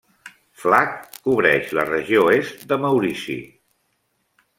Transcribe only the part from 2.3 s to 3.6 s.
est de Maurici.